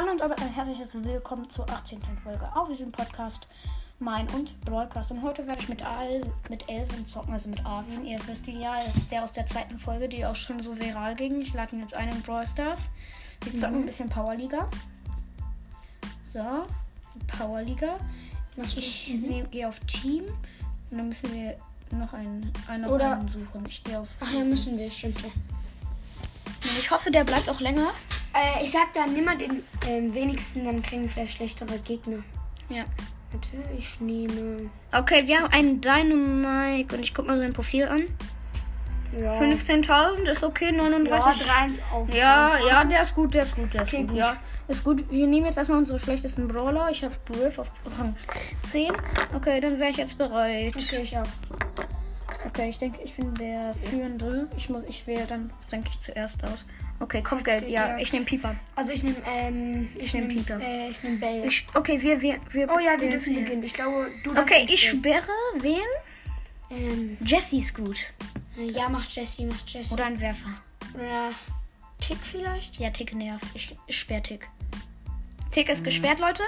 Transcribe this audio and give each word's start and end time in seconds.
Hallo 0.00 0.12
und 0.12 0.22
ein 0.22 0.48
herzliches 0.54 0.94
Willkommen 0.94 1.50
zur 1.50 1.68
18. 1.68 2.00
Folge 2.24 2.48
auf 2.56 2.68
diesem 2.68 2.90
Podcast 2.90 3.46
Mein 3.98 4.26
und 4.30 4.58
Broadcast. 4.62 5.10
Und 5.10 5.20
heute 5.22 5.46
werde 5.46 5.60
ich 5.60 5.68
mit, 5.68 5.82
Al 5.84 6.22
mit 6.48 6.66
Elvin 6.70 7.06
zocken, 7.06 7.34
also 7.34 7.50
mit 7.50 7.62
Arvin. 7.66 8.06
Ihr 8.06 8.18
wisst 8.26 8.46
ja, 8.46 8.80
das 8.82 8.96
ist 8.96 9.12
der 9.12 9.22
aus 9.24 9.32
der 9.32 9.44
zweiten 9.46 9.78
Folge, 9.78 10.08
die 10.08 10.24
auch 10.24 10.34
schon 10.36 10.62
so 10.62 10.74
viral 10.80 11.14
ging. 11.16 11.42
Ich 11.42 11.52
lade 11.52 11.76
ihn 11.76 11.82
jetzt 11.82 11.92
ein 11.92 12.08
in 12.08 12.22
Brawl 12.22 12.46
Stars. 12.46 12.84
Wir 13.44 13.60
zocken 13.60 13.74
Mhm. 13.74 13.82
ein 13.82 13.86
bisschen 13.88 14.08
Powerliga. 14.08 14.70
So, 16.32 16.64
Powerliga. 17.26 17.98
Ich 18.56 19.06
mhm. 19.06 19.28
nehm- 19.28 19.50
gehe 19.50 19.68
auf 19.68 19.80
Team. 19.80 20.24
Und 20.90 20.96
dann 20.96 21.08
müssen 21.10 21.30
wir 21.34 21.58
noch 21.90 22.14
einen, 22.14 22.50
einen, 22.68 22.86
Oder- 22.86 23.18
einen 23.18 23.28
suchen. 23.28 23.66
Ich 23.68 23.84
gehe 23.84 24.00
auf. 24.00 24.08
Ach 24.20 24.32
ja, 24.32 24.44
müssen 24.44 24.78
wir, 24.78 24.90
stimmt 24.90 25.20
ja. 25.20 25.28
Ich 26.78 26.90
hoffe, 26.90 27.10
der 27.10 27.24
bleibt 27.24 27.50
auch 27.50 27.60
länger. 27.60 27.90
Äh, 28.32 28.62
ich 28.62 28.70
sag 28.70 28.92
dann, 28.94 29.12
nimm 29.12 29.24
mal 29.24 29.36
den 29.36 29.64
ähm, 29.86 30.14
wenigsten, 30.14 30.64
dann 30.64 30.82
kriegen 30.82 31.02
wir 31.02 31.10
vielleicht 31.10 31.36
schlechtere 31.36 31.78
Gegner. 31.80 32.22
Ja. 32.68 32.84
Warte, 33.32 33.48
ich 33.76 34.00
nehme. 34.00 34.70
Okay, 34.92 35.26
wir 35.26 35.38
haben 35.40 35.52
einen 35.52 35.80
Dynamite 35.80 36.96
und 36.96 37.02
ich 37.02 37.14
guck 37.14 37.26
mal 37.26 37.38
sein 37.38 37.52
Profil 37.52 37.84
an. 37.86 38.02
Ja, 39.18 39.40
15.000 39.40 40.22
ist 40.30 40.42
okay, 40.44 40.66
ja 40.66 40.82
39. 40.82 41.42
3 41.42 41.96
auf. 41.96 42.14
Ja, 42.14 42.50
23. 42.50 42.68
ja, 42.70 42.84
der 42.84 43.02
ist 43.02 43.14
gut, 43.14 43.34
der 43.34 43.42
ist 43.42 43.56
gut, 43.56 43.74
der 43.74 43.82
ist 43.82 43.88
Okay, 43.88 44.02
gut. 44.02 44.10
gut. 44.10 44.18
Ja, 44.18 44.36
ist 44.68 44.84
gut. 44.84 45.10
Wir 45.10 45.26
nehmen 45.26 45.46
jetzt 45.46 45.58
erstmal 45.58 45.78
unsere 45.78 45.98
schlechtesten 45.98 46.46
Brawler. 46.46 46.90
Ich 46.90 47.02
habe 47.02 47.14
Griff 47.26 47.58
auf 47.58 47.68
Rang 47.98 48.14
10. 48.62 48.92
Okay, 49.34 49.60
dann 49.60 49.78
wäre 49.80 49.90
ich 49.90 49.96
jetzt 49.96 50.16
bereit. 50.16 50.76
Okay, 50.76 51.00
ich 51.02 51.16
auch. 51.16 51.26
Okay, 52.46 52.68
ich 52.70 52.78
denke, 52.78 53.00
ich 53.02 53.14
bin 53.16 53.34
der 53.34 53.74
Führende. 53.74 54.48
Ich 54.56 54.70
muss, 54.70 54.84
ich 54.84 55.06
wähle 55.06 55.26
dann, 55.26 55.52
denke 55.72 55.90
ich, 55.92 56.00
zuerst 56.00 56.42
aus. 56.44 56.64
Okay, 57.02 57.22
Kopfgeld, 57.22 57.60
Kopfgeld, 57.60 57.68
ja, 57.68 57.88
ja. 57.88 57.98
ich 57.98 58.12
nehme 58.12 58.26
Pieper. 58.26 58.54
Also 58.76 58.92
ich 58.92 59.02
nehme, 59.02 59.16
ähm, 59.26 59.88
ich, 59.96 60.12
nehm 60.12 60.26
nehm 60.26 60.36
Peter. 60.36 60.60
Äh, 60.60 60.90
ich 60.90 61.02
nehme 61.02 61.16
Bell. 61.16 61.46
Ich, 61.46 61.66
okay, 61.74 62.00
wir, 62.00 62.20
wir, 62.20 62.38
wir. 62.50 62.68
oh 62.70 62.78
ja, 62.78 63.00
wir 63.00 63.10
dürfen 63.10 63.34
beginnen. 63.34 63.62
Ich 63.62 63.72
glaube, 63.72 64.10
du 64.22 64.30
Okay, 64.38 64.66
ich 64.68 64.90
sperre 64.90 65.26
wen? 65.60 65.80
Ähm, 66.70 67.16
Jesse 67.24 67.56
ist 67.56 67.74
gut. 67.74 67.96
ja, 68.56 68.90
macht 68.90 69.10
Jessie, 69.16 69.46
macht 69.46 69.68
Jessie. 69.70 69.94
Oder 69.94 70.04
ein 70.04 70.20
Werfer. 70.20 70.50
Oder 70.94 71.32
Tick 72.00 72.18
vielleicht? 72.18 72.78
Ja, 72.78 72.90
Tick 72.90 73.14
nervt. 73.14 73.46
Ich, 73.54 73.74
ich 73.86 73.98
sperre 73.98 74.22
Tick. 74.22 74.48
Tick 75.50 75.70
ist 75.70 75.82
gesperrt, 75.82 76.18
Leute. 76.18 76.42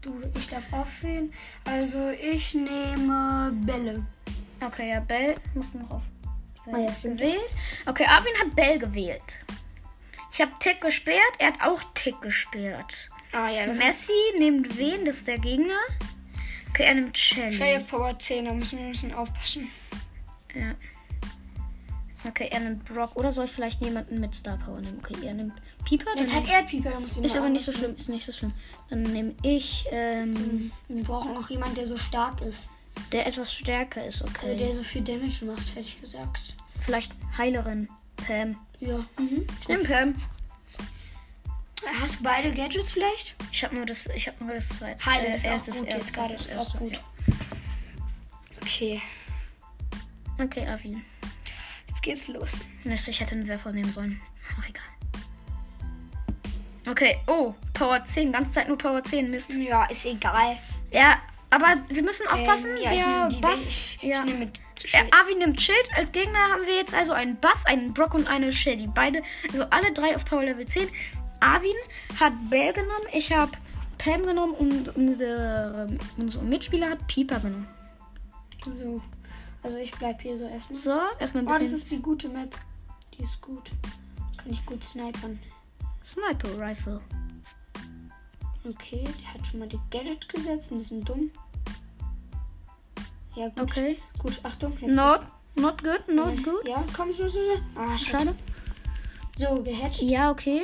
Du, 0.00 0.20
ich 0.36 0.48
darf 0.48 0.64
auch 0.72 0.86
wählen. 1.02 1.32
Also 1.64 2.10
ich 2.10 2.54
nehme 2.54 3.52
Bälle. 3.64 4.04
Okay, 4.60 4.90
ja, 4.90 5.00
Bell 5.00 5.36
muss 5.54 5.66
noch 5.74 5.90
auf. 5.92 6.02
Ah 6.66 6.78
ja. 6.78 6.88
Okay, 7.86 8.04
Arvin 8.04 8.32
hat 8.40 8.54
Bell 8.54 8.78
gewählt. 8.78 9.38
Ich 10.32 10.40
habe 10.40 10.52
Tick 10.60 10.80
gesperrt, 10.80 11.34
er 11.38 11.48
hat 11.48 11.60
auch 11.62 11.82
Tick 11.94 12.20
gesperrt. 12.22 13.10
Ah 13.32 13.48
ja, 13.50 13.66
das 13.66 13.78
Messi 13.78 14.12
nimmt 14.38 14.76
wen? 14.78 15.04
Das 15.04 15.16
ist 15.16 15.26
der 15.28 15.38
Gegner. 15.38 15.78
Okay, 16.70 16.84
er 16.84 16.94
nimmt 16.94 17.16
Shelly 17.16 17.52
Shelly. 17.54 17.76
auf 17.76 17.86
Power 17.86 18.18
10, 18.18 18.46
da 18.46 18.52
müssen 18.52 18.78
wir 18.78 18.86
ein 18.86 18.92
bisschen 18.92 19.12
aufpassen. 19.14 19.68
Ja. 20.54 20.74
Okay, 22.24 22.48
er 22.52 22.60
nimmt 22.60 22.84
Brock. 22.84 23.16
Oder 23.16 23.32
soll 23.32 23.46
ich 23.46 23.50
vielleicht 23.50 23.84
jemanden 23.84 24.20
mit 24.20 24.34
Star 24.34 24.56
Power 24.56 24.80
nehmen? 24.80 24.98
Okay, 25.02 25.26
er 25.26 25.34
nimmt 25.34 25.54
Pieper. 25.84 26.06
Dann 26.14 26.22
Jetzt 26.24 26.34
hat 26.34 26.48
er 26.48 26.62
Pieper, 26.62 26.90
da 26.92 27.00
muss 27.00 27.16
ist 27.16 27.36
aber 27.36 27.48
nicht 27.48 27.64
so 27.64 27.72
schlimm. 27.72 27.96
Ist 27.96 28.08
nicht 28.08 28.24
so 28.24 28.32
schlimm. 28.32 28.52
Dann 28.90 29.02
nehme 29.02 29.34
ich 29.42 29.84
ähm, 29.90 30.70
Wir 30.88 31.04
brauchen 31.04 31.36
auch 31.36 31.50
jemanden, 31.50 31.74
der 31.74 31.86
so 31.86 31.96
stark 31.98 32.40
ist. 32.42 32.68
der 33.10 33.26
etwas 33.26 33.52
stärker 33.52 34.06
ist. 34.06 34.22
Also 34.22 34.32
Okay. 34.38 34.56
der 34.56 34.72
so 34.72 34.82
viel 34.82 35.02
Damage 35.02 35.44
macht, 35.44 35.70
hätte 35.70 35.80
ich 35.80 36.00
gesagt. 36.00 36.54
vielleicht 36.84 37.12
Heilerin. 37.36 37.88
Pam. 38.26 38.56
Ja. 38.80 38.98
Mhm. 39.18 39.46
Ich 39.60 39.68
nehme 39.68 39.84
Pam. 39.84 40.14
Hast 42.00 42.20
du 42.20 42.22
beide 42.22 42.52
Gadgets 42.52 42.92
vielleicht? 42.92 43.34
Ich 43.50 43.62
habe 43.64 43.74
nur 43.74 43.86
das. 43.86 43.98
Ich 44.14 44.26
habe 44.28 44.44
nur 44.44 44.54
das 44.54 44.68
zweite. 44.68 45.04
Heile 45.04 45.28
äh, 45.28 45.34
ist 45.34 45.46
auch 45.46 45.50
erstes- 45.50 45.74
gut 45.74 45.84
jetzt 45.86 45.94
erstes- 45.94 46.12
gerade. 46.12 46.34
Ist 46.34 46.56
auch 46.56 46.76
gut. 46.78 47.00
Okay, 48.62 48.94
ja. 50.38 50.44
Okay, 50.44 50.66
Arvin. 50.66 51.04
jetzt 51.88 52.02
geht's 52.02 52.28
los. 52.28 52.52
Mist, 52.84 53.06
ich 53.08 53.20
hätte 53.20 53.32
einen 53.32 53.46
Werfer 53.48 53.72
nehmen 53.72 53.92
sollen. 53.92 54.20
Ach, 54.58 54.68
egal. 54.68 54.82
Okay, 56.88 57.18
oh, 57.28 57.54
Power 57.74 58.04
10, 58.04 58.32
ganze 58.32 58.52
Zeit 58.52 58.68
nur 58.68 58.78
Power 58.78 59.02
10, 59.04 59.30
Mist. 59.30 59.52
Ja, 59.52 59.84
ist 59.86 60.04
egal. 60.04 60.56
Ja, 60.90 61.18
aber 61.52 61.76
wir 61.88 62.02
müssen 62.02 62.26
aufpassen, 62.26 62.70
Ähm, 62.76 62.82
ja, 62.82 63.28
der 63.28 63.38
Bass. 63.40 63.60
Ich, 63.68 63.98
ja. 64.02 64.18
ich 64.18 64.24
nehme 64.24 64.38
mit 64.46 64.60
Äh, 64.92 65.04
Avi 65.12 65.34
nimmt 65.36 65.60
Schild. 65.60 65.86
Als 65.96 66.10
Gegner 66.10 66.38
haben 66.52 66.66
wir 66.66 66.74
jetzt 66.74 66.94
also 66.94 67.12
einen 67.12 67.38
Bass, 67.38 67.64
einen 67.66 67.94
Brock 67.94 68.14
und 68.14 68.26
eine 68.28 68.52
Shelly. 68.52 68.88
Beide, 68.92 69.22
also 69.52 69.64
alle 69.70 69.92
drei 69.92 70.16
auf 70.16 70.24
Power 70.24 70.42
Level 70.42 70.66
10. 70.66 70.88
Arvin 71.40 71.70
hat 72.18 72.32
Bell 72.50 72.72
genommen, 72.72 73.06
ich 73.12 73.32
habe 73.32 73.52
Pam 73.98 74.24
genommen 74.24 74.54
und 74.54 74.96
unsere, 74.96 75.96
unsere 76.16 76.44
Mitspieler 76.44 76.90
hat 76.90 77.06
Pieper 77.06 77.38
genommen. 77.40 77.68
so. 78.72 79.00
Also 79.62 79.76
ich 79.76 79.92
bleib 79.92 80.20
hier 80.20 80.36
so 80.36 80.46
erstmal. 80.46 80.80
So, 80.80 80.98
erstmal 81.20 81.44
ein 81.44 81.46
Oh, 81.46 81.52
das 81.52 81.60
bisschen 81.60 81.76
ist 81.76 81.90
die 81.90 82.02
gute 82.02 82.28
Map. 82.28 82.56
Die 83.16 83.22
ist 83.22 83.40
gut. 83.40 83.70
Kann 84.36 84.52
ich 84.52 84.64
gut 84.66 84.82
snipern. 84.84 85.38
Sniper 86.02 86.58
Rifle. 86.58 87.00
Okay, 88.68 89.04
der 89.20 89.34
hat 89.34 89.46
schon 89.46 89.60
mal 89.60 89.68
die 89.68 89.80
Gadget 89.90 90.28
gesetzt. 90.28 90.70
Ein 90.70 90.78
bisschen 90.78 91.04
dumm. 91.04 91.30
Ja, 93.34 93.48
gut. 93.48 93.62
Okay. 93.62 93.98
Gut, 94.18 94.38
Achtung. 94.42 94.76
Not, 94.80 95.20
not 95.56 95.82
good, 95.82 96.02
not 96.08 96.38
Äh, 96.38 96.42
good. 96.42 96.68
Ja, 96.68 96.84
komm, 96.94 97.12
so, 97.12 97.28
so, 97.28 97.40
so. 97.40 97.80
Ah, 97.80 97.96
schade. 97.98 98.24
Schade. 98.26 98.36
So, 99.38 99.62
gehatcht. 99.62 100.02
Ja, 100.02 100.30
okay. 100.30 100.62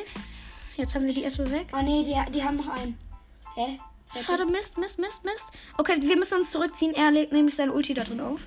Jetzt 0.76 0.94
haben 0.94 1.06
wir 1.06 1.14
die 1.14 1.22
erstmal 1.22 1.50
weg. 1.50 1.68
Oh 1.72 1.82
nee, 1.82 2.04
die, 2.04 2.32
die 2.32 2.42
haben 2.42 2.56
noch 2.56 2.68
einen. 2.68 2.96
Hä? 3.56 3.80
Warte. 4.12 4.24
Schade, 4.24 4.46
Mist, 4.46 4.78
Mist, 4.78 4.98
Mist, 4.98 5.24
Mist. 5.24 5.44
Okay, 5.76 6.00
wir 6.00 6.16
müssen 6.16 6.38
uns 6.38 6.50
zurückziehen. 6.50 6.94
Er 6.94 7.10
legt 7.10 7.32
nämlich 7.32 7.56
sein 7.56 7.70
Ulti 7.70 7.94
da 7.94 8.04
drin 8.04 8.20
auf. 8.20 8.46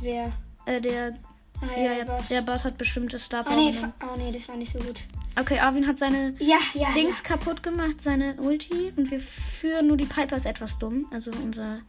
Wer? 0.00 0.32
Äh, 0.66 0.80
der, 0.80 1.14
Ah, 1.60 1.78
ja, 1.78 1.92
ja, 1.92 2.04
Boss. 2.04 2.28
der 2.28 2.42
Boss 2.42 2.64
hat 2.64 2.78
bestimmte 2.78 3.18
Star 3.18 3.40
Oh 3.46 3.50
Power 3.50 3.56
nee, 3.56 3.72
genommen. 3.72 3.92
fa- 3.98 4.10
oh 4.14 4.16
nee, 4.16 4.30
das 4.32 4.48
war 4.48 4.56
nicht 4.56 4.72
so 4.72 4.78
gut. 4.78 5.00
Okay, 5.38 5.58
Arvin 5.58 5.86
hat 5.86 5.98
seine 5.98 6.34
Ja, 6.38 6.58
ja. 6.74 6.92
Dings 6.94 7.22
kaputt 7.22 7.62
gemacht, 7.62 8.00
seine 8.02 8.34
Ulti. 8.34 8.92
Und 8.96 9.10
wir 9.10 9.20
führen 9.20 9.86
nur 9.88 9.96
die 9.96 10.04
Piper 10.06 10.36
ist 10.36 10.46
etwas 10.46 10.78
dumm. 10.78 11.06
Also 11.12 11.30
unser, 11.42 11.80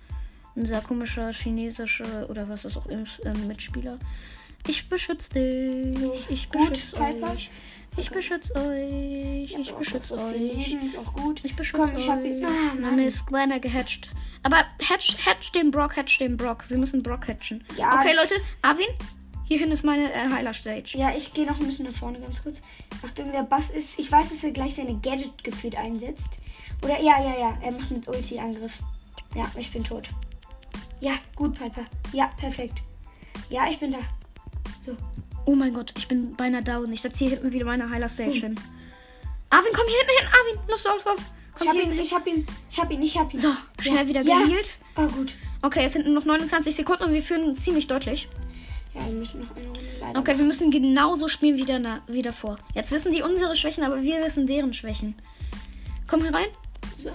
unser 0.56 0.81
komischer 0.81 1.31
chinesischer 1.31 2.30
oder 2.30 2.47
was 2.50 2.66
ist 2.66 2.78
auch 2.78 2.85
immer 2.88 3.06
ähm, 3.25 3.47
Mitspieler. 3.47 3.97
Ich 4.68 4.90
beschütze 4.90 5.30
dich. 5.34 6.00
So, 6.00 6.13
ich 6.30 6.50
beschütze 6.50 6.97
euch. 7.00 7.50
Ich 7.97 8.12
beschütze 8.12 8.53
euch. 8.56 9.51
Ich 9.57 9.72
beschütze 9.74 10.13
euch. 10.18 10.74
Ist 10.84 10.97
auch 10.97 11.13
gut. 11.13 11.41
Ich 11.44 11.56
beschütze 11.56 11.84
Komm, 11.84 11.97
ich 11.97 12.09
hab 12.09 12.24
ihn. 12.24 12.46
euch. 12.46 12.51
Ah, 12.51 12.75
Mann, 12.80 13.00
ist 13.00 13.25
Gwenner 13.25 13.59
gehatcht. 13.59 14.09
Aber 14.44 14.57
hatch, 14.88 15.18
hatch 15.25 15.51
den 15.53 15.72
Brock, 15.72 15.96
hatch 15.97 16.18
den 16.19 16.38
Brock. 16.38 16.66
Wir 16.69 16.78
müssen 16.78 17.01
Brock 17.03 17.28
hatchen. 17.28 17.63
Ja, 17.78 17.96
okay, 18.00 18.13
das- 18.16 18.30
Leute. 18.30 18.41
Arvin, 18.62 18.86
hierhin 19.50 19.72
ist 19.72 19.84
meine 19.84 20.12
äh, 20.14 20.30
Heiler-Stage. 20.32 20.98
Ja, 20.98 21.14
ich 21.14 21.34
gehe 21.34 21.46
noch 21.46 21.60
ein 21.60 21.66
bisschen 21.66 21.86
nach 21.86 21.94
vorne 21.94 22.20
ganz 22.22 22.42
kurz. 22.42 22.62
Achtung, 23.06 23.32
der 23.34 23.44
Bass 23.44 23.70
ist. 23.70 24.00
Ich 24.00 24.10
weiß, 24.10 24.30
dass 24.30 24.44
er 24.44 24.52
gleich 24.52 24.76
seine 24.76 24.96
Gadget 25.00 25.44
gefühlt 25.44 25.76
einsetzt. 25.76 26.38
Oder 26.84 27.02
ja, 27.02 27.22
ja, 27.22 27.38
ja. 27.38 27.58
Er 27.62 27.72
macht 27.72 27.92
mit 27.92 28.08
Ulti 28.08 28.40
Angriff. 28.40 28.80
Ja, 29.36 29.44
ich 29.58 29.72
bin 29.72 29.84
tot. 29.84 30.10
Ja, 31.02 31.14
gut, 31.36 31.58
Piper. 31.58 31.86
Ja, 32.14 32.32
perfekt. 32.38 32.80
Ja, 33.50 33.68
ich 33.70 33.80
bin 33.80 33.92
da. 33.92 34.00
So. 34.86 34.96
Oh 35.46 35.56
mein 35.56 35.74
Gott, 35.74 35.94
ich 35.98 36.08
bin 36.08 36.36
beinahe 36.36 36.64
down. 36.64 36.92
Ich 36.94 37.02
setze 37.02 37.26
hier 37.26 37.36
hinten 37.36 37.52
wieder 37.52 37.66
meine 37.66 37.90
Heiler-Stage 37.90 38.31
Hm. 38.36 38.42
hin. 38.42 38.56
Arvin, 39.50 39.72
komm 39.74 39.88
hier 39.88 39.98
hinten 39.98 40.14
hin. 40.20 40.30
Arvin, 40.58 40.70
los, 40.70 40.84
los, 40.86 41.06
los. 41.06 41.20
Ich 41.20 41.56
Komm 41.58 41.68
hab 41.70 41.76
hier 41.76 41.84
ihn, 41.92 42.00
ich 42.00 42.14
hab 42.14 42.28
ihn, 42.28 42.46
ich 42.72 42.80
hab 42.80 42.92
ihn, 42.92 43.02
ich 43.02 43.18
hab 43.18 43.34
ihn. 43.34 43.40
So, 43.40 43.50
schnell 43.81 43.98
Ja, 43.98 44.08
wieder 44.08 44.22
ja. 44.22 44.46
Oh, 44.96 45.08
gut. 45.08 45.36
Okay, 45.62 45.81
jetzt 45.81 45.94
sind 45.94 46.06
nur 46.06 46.16
noch 46.16 46.26
29 46.26 46.74
Sekunden 46.74 47.04
und 47.04 47.14
wir 47.14 47.22
führen 47.24 47.58
ziemlich 47.58 47.88
deutlich. 47.88 48.30
Ja, 48.94 49.06
wir 49.06 49.14
müssen 49.14 49.42
noch 49.42 49.56
eine 49.56 49.66
Runde 49.66 49.82
leider. 50.00 50.19
Okay, 50.19 50.38
wir 50.38 50.46
müssen 50.46 50.72
genauso 50.72 51.28
spielen 51.28 51.58
wie, 51.58 51.66
der, 51.66 52.02
wie 52.08 52.22
davor. 52.22 52.58
Jetzt 52.74 52.92
wissen 52.92 53.12
die 53.12 53.22
unsere 53.22 53.56
Schwächen, 53.56 53.84
aber 53.84 54.02
wir 54.02 54.24
wissen 54.25 54.48
deren 54.48 54.74
Schwächen. 54.74 55.16
Komm 56.08 56.24
herein. 56.24 56.48
So. 56.98 57.12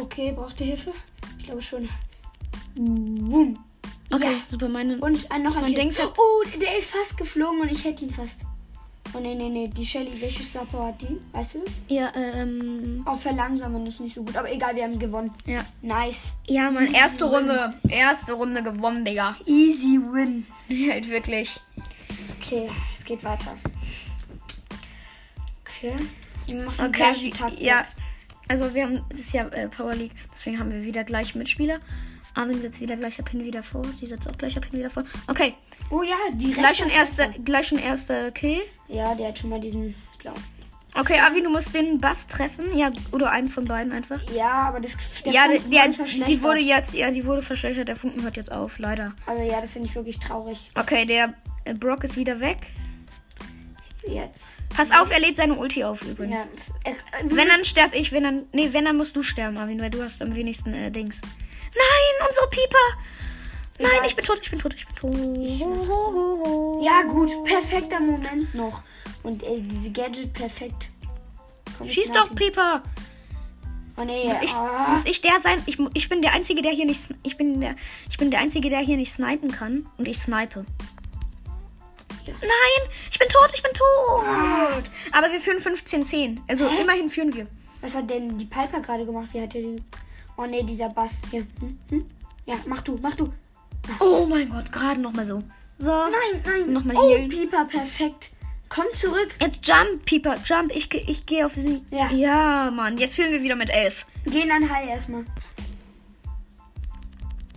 Okay, 0.00 0.32
braucht 0.32 0.60
ihr 0.60 0.66
Hilfe? 0.66 0.92
Ich 1.38 1.46
glaube 1.46 1.62
schon. 1.62 1.88
Boom. 2.74 3.58
Okay, 4.10 4.32
Ja. 4.32 4.40
super. 4.48 4.68
Meine, 4.68 4.98
Und 4.98 5.30
ein, 5.30 5.42
noch 5.42 5.56
ein 5.56 5.62
halt- 5.64 5.76
Oh, 6.16 6.42
der 6.60 6.78
ist 6.78 6.90
fast 6.90 7.16
geflogen 7.16 7.60
und 7.62 7.72
ich 7.72 7.84
hätte 7.84 8.04
ihn 8.04 8.10
fast. 8.12 8.38
Oh 9.14 9.20
nee, 9.20 9.34
nee, 9.34 9.48
nee. 9.48 9.68
Die 9.68 9.84
Shelly, 9.86 10.20
welche 10.20 10.42
Power 10.66 10.88
hat 10.88 11.00
die? 11.02 11.18
Weißt 11.32 11.54
du 11.54 11.64
ja, 11.88 12.12
ähm, 12.14 13.02
Auf 13.04 13.22
Verlangsamen 13.22 13.86
ist 13.86 14.00
nicht 14.00 14.14
so 14.14 14.22
gut. 14.22 14.36
Aber 14.36 14.50
egal, 14.52 14.76
wir 14.76 14.84
haben 14.84 14.98
gewonnen. 14.98 15.32
ja. 15.46 15.64
Nice. 15.82 16.32
Ja, 16.46 16.70
Mann, 16.70 16.92
erste 16.92 17.24
Runde. 17.24 17.74
Erste 17.88 18.32
Runde 18.32 18.62
gewonnen, 18.62 19.04
Digga. 19.04 19.36
Easy 19.46 19.98
win. 19.98 20.46
Halt 20.90 21.08
wirklich. 21.08 21.58
Okay, 22.40 22.68
es 22.96 23.04
geht 23.04 23.24
weiter. 23.24 23.56
Okay. 25.62 25.94
Wir 26.46 26.64
machen 26.64 26.86
Okay, 26.86 27.30
ja. 27.58 27.84
Also 28.48 28.72
wir 28.74 28.84
haben, 28.84 29.04
das 29.10 29.20
ist 29.20 29.34
ja 29.34 29.46
äh, 29.48 29.68
Power 29.68 29.94
League, 29.94 30.12
deswegen 30.32 30.58
haben 30.58 30.72
wir 30.72 30.82
wieder 30.82 31.04
gleich 31.04 31.34
Mitspieler. 31.34 31.80
Armin 32.34 32.60
setzt 32.60 32.80
wieder 32.80 32.96
gleicher 32.96 33.22
Pin 33.22 33.44
wieder 33.44 33.62
vor. 33.62 33.82
Die 34.00 34.06
setzt 34.06 34.28
auch 34.28 34.38
gleicher 34.38 34.60
Pin 34.60 34.78
wieder 34.78 34.90
vor. 34.90 35.04
Okay, 35.26 35.54
Oh 35.90 36.02
ja, 36.02 36.16
direkt. 36.32 36.58
gleich 36.58 36.78
schon 36.78 36.88
Treffer. 36.90 37.28
gleich 37.44 37.68
schon 37.68 37.78
erster 37.78 38.30
Kill. 38.32 38.60
Ja, 38.88 39.14
der 39.14 39.28
hat 39.28 39.38
schon 39.38 39.50
mal 39.50 39.60
diesen 39.60 39.94
blauen. 40.18 40.36
Okay, 40.94 41.20
Avi, 41.20 41.42
du 41.42 41.50
musst 41.50 41.74
den 41.74 42.00
Bass 42.00 42.26
treffen. 42.26 42.76
Ja, 42.76 42.90
oder 43.12 43.30
einen 43.30 43.48
von 43.48 43.66
beiden 43.66 43.92
einfach. 43.92 44.20
Ja, 44.34 44.68
aber 44.68 44.80
das 44.80 44.96
der 45.24 45.32
ja, 45.32 45.44
Funken 45.44 45.70
der, 45.70 45.98
wurde 45.98 46.24
die 46.26 46.42
wurde 46.42 46.60
jetzt, 46.60 46.94
ja, 46.94 47.10
die 47.10 47.24
wurde 47.24 47.42
verschlechtert. 47.42 47.88
Der 47.88 47.96
Funken 47.96 48.22
hört 48.22 48.36
jetzt 48.36 48.50
auf, 48.50 48.78
leider. 48.78 49.14
Also 49.26 49.42
ja, 49.42 49.60
das 49.60 49.72
finde 49.72 49.88
ich 49.88 49.94
wirklich 49.94 50.18
traurig. 50.18 50.70
Okay, 50.74 51.04
der 51.04 51.34
äh, 51.64 51.74
Brock 51.74 52.04
ist 52.04 52.16
wieder 52.16 52.40
weg. 52.40 52.58
Jetzt. 54.06 54.42
Pass 54.74 54.90
auf, 54.90 55.10
er 55.10 55.20
lädt 55.20 55.36
seine 55.36 55.54
Ulti 55.58 55.84
auf 55.84 56.02
übrigens. 56.02 56.34
Ja, 56.34 56.90
äh, 56.90 56.94
äh, 56.94 56.94
Wenn 57.24 57.48
dann 57.48 57.64
sterb 57.64 57.94
ich, 57.94 58.10
wenn 58.12 58.22
dann. 58.22 58.46
Nee, 58.52 58.70
wenn 58.72 58.84
dann 58.84 58.96
musst 58.96 59.14
du 59.14 59.22
sterben, 59.22 59.56
Armin, 59.58 59.80
weil 59.80 59.90
du 59.90 60.02
hast 60.02 60.20
am 60.22 60.34
wenigsten 60.34 60.72
äh, 60.74 60.90
Dings. 60.90 61.20
Nein, 61.22 62.28
unsere 62.28 62.48
Pieper! 62.48 62.76
Nein, 63.78 64.04
ich 64.06 64.16
bin 64.16 64.24
tot, 64.24 64.40
ich 64.42 64.50
bin 64.50 64.58
tot, 64.58 64.74
ich 64.74 64.86
bin 64.86 64.96
tot. 64.96 66.82
ja, 66.82 67.02
gut, 67.02 67.30
perfekter 67.44 68.00
Moment 68.00 68.54
noch. 68.54 68.82
Und 69.22 69.42
äh, 69.42 69.60
diese 69.60 69.90
Gadget 69.90 70.32
perfekt. 70.32 70.88
Komm, 71.76 71.88
Schieß 71.88 72.10
doch. 72.10 72.34
Pieper! 72.34 72.82
Oh 73.96 74.04
nee, 74.04 74.26
Muss 74.26 74.40
ich, 74.42 74.54
ah. 74.54 74.90
muss 74.90 75.04
ich 75.06 75.20
der 75.20 75.40
sein? 75.40 75.60
Ich, 75.66 75.76
ich 75.94 76.08
bin 76.08 76.22
der 76.22 76.32
Einzige, 76.32 76.62
der 76.62 76.72
hier 76.72 76.86
nicht. 76.86 77.08
Ich 77.24 77.36
bin 77.36 77.60
der, 77.60 77.74
ich 78.08 78.16
bin 78.16 78.30
der 78.30 78.40
Einzige, 78.40 78.68
der 78.68 78.78
hier 78.78 78.96
nicht 78.96 79.12
snipen 79.12 79.50
kann. 79.50 79.86
Und 79.96 80.06
ich 80.06 80.18
snipe. 80.18 80.64
Ja. 82.26 82.34
Nein, 82.40 82.90
ich 83.10 83.18
bin 83.18 83.28
tot, 83.28 83.50
ich 83.54 83.62
bin 83.62 83.72
tot. 83.72 84.84
Aber 85.12 85.32
wir 85.32 85.40
führen 85.40 85.58
15-10. 85.58 86.38
Also 86.46 86.68
Hä? 86.68 86.80
immerhin 86.80 87.08
führen 87.08 87.34
wir. 87.34 87.46
Was 87.80 87.94
hat 87.94 88.08
denn 88.08 88.38
die 88.38 88.44
Piper 88.44 88.80
gerade 88.80 89.04
gemacht? 89.04 89.28
Wie 89.32 89.40
hat 89.40 89.54
der 89.54 89.62
den. 89.62 89.84
Oh 90.36 90.46
nee, 90.46 90.62
dieser 90.62 90.88
Bass. 90.90 91.20
Hier. 91.30 91.46
Hm? 91.60 91.78
Hm? 91.90 92.10
Ja, 92.46 92.54
mach 92.66 92.82
du, 92.82 92.98
mach 93.02 93.16
du. 93.16 93.32
Oh 94.00 94.26
mein 94.28 94.48
Gott, 94.48 94.70
gerade 94.72 95.00
nochmal 95.00 95.26
so. 95.26 95.42
So. 95.78 95.90
Nein, 95.90 96.42
nein. 96.44 96.72
Nochmal 96.72 96.96
oh, 96.96 97.10
healen. 97.10 97.28
Pieper, 97.28 97.64
perfekt. 97.64 98.30
Komm 98.68 98.86
zurück. 98.96 99.30
Jetzt 99.40 99.66
jump, 99.66 100.04
Pieper, 100.04 100.36
jump. 100.44 100.74
Ich, 100.74 100.92
ich 100.92 101.24
gehe 101.24 101.46
auf 101.46 101.54
sie. 101.54 101.82
Ja. 101.90 102.10
Ja, 102.10 102.70
Mann. 102.70 102.98
Jetzt 102.98 103.14
führen 103.14 103.30
wir 103.30 103.42
wieder 103.42 103.56
mit 103.56 103.70
11. 103.70 104.04
Geh 104.26 104.42
in 104.42 104.50
ein 104.50 104.68
High 104.70 104.88
erstmal. 104.88 105.24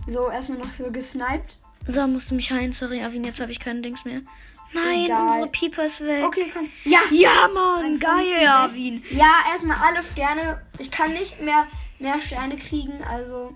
So, 0.06 0.30
erstmal 0.30 0.58
noch 0.58 0.72
so 0.78 0.90
gesniped. 0.90 1.58
So, 1.86 2.06
musst 2.06 2.30
du 2.30 2.34
mich 2.34 2.50
heilen. 2.50 2.72
Sorry, 2.72 3.02
Avin, 3.02 3.24
jetzt 3.24 3.40
habe 3.40 3.52
ich 3.52 3.60
keinen 3.60 3.82
Dings 3.82 4.04
mehr. 4.04 4.22
Nein, 4.72 5.04
Egal. 5.04 5.26
unsere 5.26 5.46
Pieper 5.48 5.84
ist 5.84 6.00
weg. 6.00 6.24
Okay, 6.24 6.50
komm. 6.52 6.68
Ja. 6.84 7.00
Ja, 7.10 7.48
Mann. 7.52 7.98
Geil, 7.98 8.24
Funken 8.24 8.48
Avin. 8.48 9.04
Ja, 9.10 9.44
erstmal 9.50 9.76
alle 9.76 10.02
Sterne. 10.02 10.62
Ich 10.78 10.90
kann 10.90 11.12
nicht 11.12 11.40
mehr, 11.40 11.66
mehr 11.98 12.18
Sterne 12.20 12.56
kriegen, 12.56 13.02
also. 13.04 13.52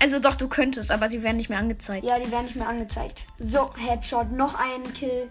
Also 0.00 0.20
doch, 0.20 0.36
du 0.36 0.48
könntest, 0.48 0.90
aber 0.90 1.10
sie 1.10 1.22
werden 1.22 1.36
nicht 1.38 1.48
mehr 1.50 1.58
angezeigt. 1.58 2.04
Ja, 2.04 2.18
die 2.18 2.30
werden 2.30 2.44
nicht 2.44 2.56
mehr 2.56 2.68
angezeigt. 2.68 3.24
So, 3.38 3.74
Headshot. 3.76 4.30
Noch 4.32 4.54
einen 4.58 4.92
Kill. 4.94 5.30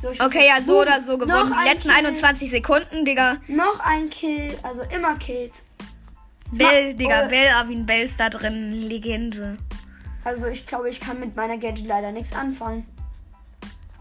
So, 0.00 0.10
ich 0.10 0.20
Okay, 0.20 0.46
ja, 0.46 0.62
so 0.62 0.80
oder 0.80 1.00
so 1.00 1.18
gewonnen. 1.18 1.38
Noch 1.38 1.48
Die 1.50 1.58
ein 1.58 1.66
letzten 1.66 1.88
Kill. 1.88 1.98
21 2.06 2.50
Sekunden, 2.50 3.04
Digga. 3.04 3.36
Noch 3.48 3.80
ein 3.80 4.08
Kill. 4.10 4.56
Also 4.62 4.82
immer 4.82 5.16
Kills. 5.16 5.62
Bell, 6.52 6.94
Digga. 6.94 7.24
oh. 7.26 7.28
Bell, 7.28 7.48
Avin, 7.50 7.84
Bell 7.86 8.04
ist 8.04 8.18
da 8.18 8.28
drin. 8.30 8.72
Legende. 8.72 9.56
Also 10.24 10.46
ich 10.46 10.66
glaube, 10.66 10.88
ich 10.90 11.00
kann 11.00 11.18
mit 11.20 11.34
meiner 11.36 11.58
Gadget 11.58 11.86
leider 11.86 12.12
nichts 12.12 12.34
anfangen. 12.34 12.86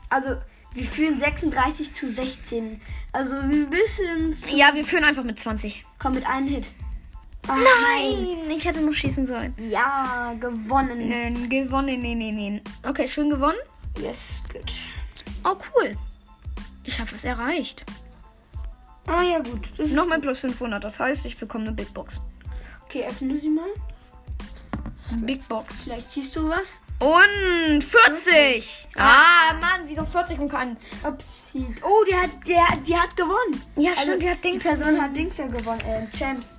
Also 0.09 0.35
wir 0.73 0.85
führen 0.85 1.19
36 1.19 1.93
zu 1.93 2.09
16. 2.09 2.79
Also 3.11 3.35
ein 3.35 3.69
bisschen. 3.69 4.35
Ja, 4.55 4.73
wir 4.73 4.83
führen 4.83 5.03
einfach 5.03 5.23
mit 5.23 5.39
20. 5.39 5.83
Komm 5.97 6.13
mit 6.13 6.25
einem 6.27 6.47
Hit. 6.47 6.71
Ah, 7.47 7.55
Nein, 7.55 8.49
ich 8.51 8.65
hätte 8.65 8.81
noch 8.81 8.93
schießen 8.93 9.25
sollen. 9.25 9.53
Ja, 9.57 10.33
gewonnen. 10.39 11.09
Nein, 11.09 11.49
gewonnen, 11.49 11.99
nee, 12.01 12.13
nee, 12.15 12.31
nee. 12.31 12.61
Okay, 12.87 13.07
schön 13.07 13.29
gewonnen. 13.29 13.57
Yes, 13.97 14.17
gut. 14.51 14.71
Oh, 15.43 15.55
cool. 15.75 15.97
Ich 16.83 16.99
habe 16.99 17.11
was 17.11 17.23
erreicht. 17.23 17.83
Ah 19.07 19.23
ja, 19.23 19.39
gut. 19.39 19.67
Das 19.77 19.89
Nochmal 19.89 20.19
plus 20.19 20.39
500, 20.39 20.83
das 20.83 20.99
heißt, 20.99 21.25
ich 21.25 21.37
bekomme 21.37 21.65
eine 21.65 21.73
Big 21.73 21.91
Box. 21.93 22.15
Okay, 22.85 23.05
öffne 23.07 23.35
sie 23.37 23.49
mal. 23.49 23.69
Big 25.21 25.47
Box. 25.47 25.81
Vielleicht 25.81 26.11
siehst 26.11 26.35
du 26.35 26.47
was. 26.49 26.73
Und 26.99 27.83
40. 27.83 28.87
Ah, 28.95 29.53
Mann, 29.53 29.81
wieso 29.87 30.03
40 30.05 30.37
und 30.39 30.49
kein... 30.49 30.77
Upsi. 31.03 31.73
Oh, 31.81 32.03
der 32.07 32.23
hat, 32.23 32.29
der, 32.45 32.77
die 32.85 32.95
hat 32.95 33.15
gewonnen. 33.15 33.61
Ja, 33.77 33.91
Also, 33.91 34.01
stimmt, 34.03 34.21
die 34.23 34.29
hat 34.29 34.37
Die 34.43 34.51
Dings. 34.51 34.63
Person 34.63 35.01
hat 35.01 35.15
Dings 35.15 35.37
ja 35.37 35.47
gewonnen. 35.47 35.79
Äh, 35.81 36.07
Champs. 36.15 36.58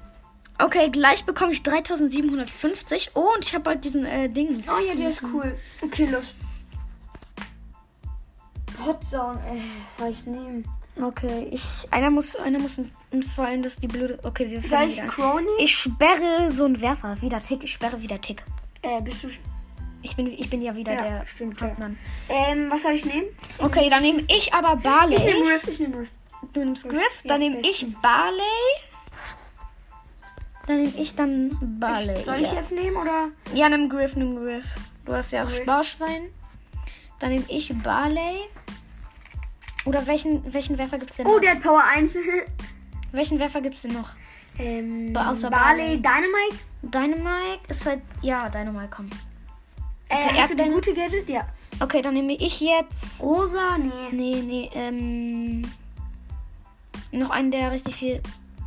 Okay, 0.65 0.91
gleich 0.91 1.25
bekomme 1.25 1.53
ich 1.53 1.63
3750. 1.63 3.11
Oh, 3.15 3.29
und 3.35 3.45
ich 3.45 3.55
habe 3.55 3.71
halt 3.71 3.85
diesen 3.85 4.05
äh, 4.05 4.29
Dings. 4.29 4.67
Oh 4.69 4.79
ja, 4.87 4.95
der 4.95 5.09
ist 5.11 5.23
cool. 5.23 5.57
Okay, 5.81 6.07
los. 6.07 6.35
Hotzone. 8.85 9.39
Äh, 9.41 9.61
was 9.85 9.97
soll 9.97 10.09
ich 10.11 10.27
nehmen? 10.27 10.65
Okay, 11.01 11.49
ich... 11.51 11.87
Einer 11.91 12.11
muss, 12.11 12.37
einer 12.37 12.59
muss 12.59 12.81
fallen, 13.35 13.63
dass 13.63 13.77
die 13.77 13.87
blöde... 13.89 14.19
Okay, 14.23 14.51
wir 14.51 14.61
Soll 14.61 14.71
fangen 14.71 14.89
ich 14.91 14.95
wieder 14.97 15.05
an. 15.05 15.11
Crony? 15.11 15.47
Ich 15.59 15.77
sperre 15.77 16.51
so 16.51 16.65
einen 16.65 16.81
Werfer. 16.81 17.21
Wieder 17.23 17.41
Tick. 17.41 17.63
Ich 17.63 17.73
sperre 17.73 18.01
wieder 18.01 18.21
Tick. 18.21 18.43
Äh, 18.83 19.01
bist 19.03 19.23
du. 19.25 19.29
Ich 20.03 20.17
bin, 20.17 20.27
ich 20.27 20.49
bin 20.49 20.63
ja 20.63 20.75
wieder 20.75 20.95
Ja, 20.95 21.03
der 21.03 21.27
stimmt, 21.27 21.61
ja. 21.61 21.67
Hauptmann. 21.69 21.99
Ähm, 22.29 22.71
was 22.71 22.83
soll 22.83 22.93
ich 22.93 23.05
nehmen? 23.05 23.27
Okay, 23.59 23.89
dann 23.91 24.03
nehme 24.03 24.25
ich 24.29 24.53
aber 24.53 24.77
Barley. 24.77 25.17
Ich 25.17 25.25
nehme 25.25 25.55
Riff, 25.55 25.69
ich 25.69 25.79
nehme 25.79 25.99
Riff. 25.99 26.09
Du 26.55 26.61
nimmst 26.61 26.89
Griff, 26.89 27.21
Ja, 27.23 27.29
dann 27.29 27.41
nehme 27.41 27.61
ich 27.61 27.87
Barley. 28.01 28.41
Dann 30.71 30.83
nehme 30.83 30.97
ich 30.99 31.17
dann 31.17 31.51
Barley. 31.81 32.13
Ich, 32.17 32.25
soll 32.27 32.37
ja. 32.41 32.47
ich 32.47 32.53
jetzt 32.53 32.71
nehmen 32.71 32.97
oder? 32.97 33.31
Ja, 33.53 33.69
nimm 33.69 33.89
Griff, 33.89 34.15
nimm 34.15 34.37
Griff. 34.37 34.65
Du 35.05 35.13
hast 35.13 35.33
ja 35.33 35.43
auch 35.43 35.49
Griff. 35.49 35.63
Sparschwein. 35.63 36.29
Dann 37.19 37.31
nehme 37.33 37.45
ich 37.49 37.75
Barley. 37.83 38.37
Oder 39.85 40.07
welchen, 40.07 40.55
welchen 40.55 40.79
Werfer 40.79 40.99
gibt 40.99 41.11
es 41.11 41.17
denn 41.17 41.27
Oh, 41.27 41.33
noch? 41.33 41.41
der 41.41 41.51
hat 41.57 41.63
Power 41.63 41.83
1. 41.83 42.13
Welchen 43.13 43.41
Werfer 43.41 43.61
gibt 43.63 43.75
es 43.75 43.83
denn 43.83 43.95
noch? 43.95 44.11
ähm, 44.61 45.17
außer 45.17 45.51
Barley, 45.51 46.01
Dynamite. 46.01 46.59
Dynamite 46.83 47.59
ist 47.67 47.85
halt. 47.87 48.03
Ja, 48.23 48.49
Dynamite, 48.49 48.91
komm. 48.95 49.11
Äh, 50.09 50.15
Okay, 50.15 50.37
er 50.37 50.43
hast 50.43 50.53
du 50.53 50.57
deine- 50.57 50.73
gute 50.75 50.95
Gadget? 50.95 51.29
Ja. 51.29 51.49
Okay, 51.81 52.01
dann 52.01 52.15
nehme 52.15 52.35
ich 52.35 52.61
jetzt. 52.61 53.21
Rosa? 53.21 53.77
Nee. 53.77 53.91
Nee, 54.13 54.43
nee, 54.43 54.71
ähm. 54.75 55.63
Noch 57.11 57.31
einen, 57.31 57.51
der 57.51 57.73
richtig 57.73 57.97
viel. 57.97 58.21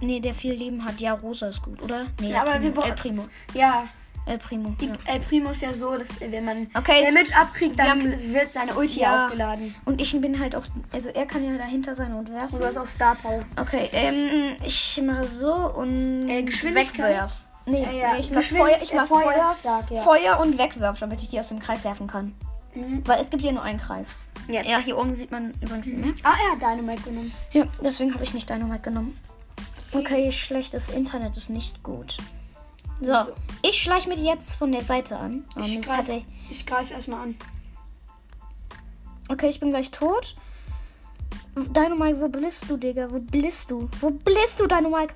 Nee, 0.04 0.20
der 0.20 0.34
viel 0.34 0.54
Leben 0.54 0.84
hat. 0.86 1.00
Ja, 1.00 1.14
Rosa 1.14 1.48
ist 1.48 1.62
gut, 1.62 1.82
oder? 1.82 2.08
Nee, 2.20 2.32
Ja, 2.32 2.42
aber 2.42 2.56
El 2.56 2.62
wir 2.64 2.72
Primo. 2.72 2.82
bra- 2.82 2.90
El 2.90 2.96
Primo. 2.96 3.26
Ja, 3.54 3.88
El 4.26 4.38
Primo. 4.38 4.70
die 4.80 4.86
ja. 4.88 4.94
El 5.06 5.20
Primo 5.22 5.52
ist 5.52 5.62
ja 5.62 5.74
so, 5.74 5.98
dass 5.98 6.20
wenn 6.22 6.46
man 6.46 6.68
Okay, 6.76 7.04
Damage 7.06 7.36
abkriegt, 7.36 7.78
dann 7.80 8.02
wir 8.04 8.34
wird 8.34 8.54
seine 8.54 8.74
Ulti 8.76 9.00
Ja. 9.02 9.26
aufgeladen. 9.26 9.76
Und 9.86 10.02
ich 10.02 10.20
bin 10.20 10.40
halt 10.40 10.56
auch. 10.56 10.64
Also 10.94 11.10
er 11.10 11.26
kann 11.26 11.44
ja 11.44 11.58
dahinter 11.58 11.94
sein 11.96 12.14
und 12.14 12.32
werfen. 12.32 12.56
Und 12.56 12.62
du 12.62 12.68
hast 12.68 12.78
auch 12.78 12.88
Star 12.88 13.16
Power. 13.16 13.44
Okay, 13.60 13.90
ähm, 13.92 14.56
ich 14.64 15.02
mache 15.06 15.28
so 15.28 15.54
und 15.54 16.30
Äh, 16.30 16.44
Geschwindigkeit? 16.44 17.00
wegwerf. 17.12 17.38
Nee, 17.66 17.82
Ja, 17.84 17.92
ja. 17.92 18.14
nee 18.14 18.20
ich 18.20 18.30
mach 18.32 18.38
Geschwind- 18.42 18.62
Feuer, 18.62 18.78
ich 18.84 18.92
äh, 18.94 18.96
mach 18.96 19.08
Feuer 19.08 19.22
Feuer, 19.24 19.56
stark, 19.60 19.92
ja. 19.92 20.02
Feuer 20.02 20.40
und 20.42 20.58
wegwerf, 20.58 21.00
damit 21.00 21.22
ich 21.22 21.30
die 21.30 21.40
aus 21.40 21.48
dem 21.50 21.60
Kreis 21.60 21.84
werfen 21.86 22.08
kann. 22.08 22.34
Mhm. 22.76 23.04
Weil 23.08 23.22
es 23.22 23.30
gibt 23.30 23.42
ja 23.44 23.52
nur 23.52 23.64
einen 23.64 23.80
Kreis. 23.80 24.08
Ja. 24.50 24.62
Ja, 24.64 24.80
hier 24.80 24.98
oben 24.98 25.16
sieht 25.16 25.32
man 25.32 25.52
übrigens 25.62 25.86
nicht 25.86 25.98
mehr. 25.98 26.14
Ah, 26.24 26.34
er 26.46 26.52
hat 26.54 26.62
Dynamite 26.62 27.04
genommen. 27.04 27.32
Ja, 27.52 27.64
deswegen 27.82 28.14
habe 28.14 28.24
ich 28.24 28.34
nicht 28.34 28.50
Dynamite 28.50 28.82
genommen. 28.82 29.18
Okay, 29.94 30.32
schlechtes 30.32 30.90
Internet 30.90 31.38
ist 31.38 31.50
nicht 31.50 31.84
gut. 31.84 32.18
So, 33.02 33.14
ich 33.64 33.82
schleiche 33.82 34.10
mich 34.10 34.20
jetzt 34.20 34.56
von 34.56 34.72
der 34.72 34.82
Seite 34.82 35.18
an. 35.18 35.46
Und 35.56 35.64
Ich 35.66 35.78
das 35.78 35.86
greife 35.86 36.14
ich- 36.14 36.26
ich 36.52 36.66
greif 36.66 36.90
erstmal 36.92 37.22
an. 37.24 37.36
Okay, 39.30 39.48
ich 39.50 39.60
bin 39.60 39.70
gleich 39.70 39.92
tot. 39.92 40.36
Dynamite, 41.56 42.20
wo 42.22 42.28
bist 42.30 42.66
du, 42.70 42.78
Digga? 42.78 43.12
Wo 43.12 43.20
bist 43.20 43.70
du? 43.70 43.90
Wo 44.00 44.10
bist 44.10 44.60
du, 44.60 44.68
Dynamite? 44.68 45.14